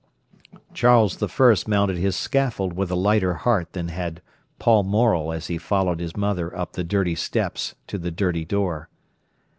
[0.73, 1.27] Charles I.
[1.67, 4.23] mounted his scaffold with a lighter heart than had
[4.57, 8.89] Paul Morel as he followed his mother up the dirty steps to the dirty door.